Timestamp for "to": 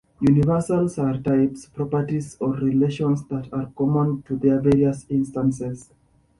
4.23-4.35